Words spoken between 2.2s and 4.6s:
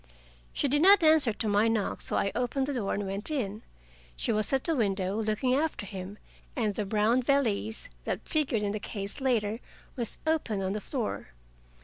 opened the door and went in. She was